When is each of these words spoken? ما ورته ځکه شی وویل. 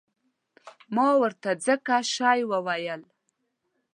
ما 0.95 1.07
ورته 1.21 1.49
ځکه 1.65 1.95
شی 2.13 2.39
وویل. 2.51 3.01